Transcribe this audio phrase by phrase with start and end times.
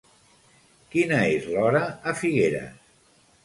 [0.95, 2.85] Quina és l'hora a Figueres?